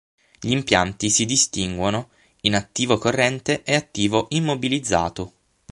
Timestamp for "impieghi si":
0.49-1.25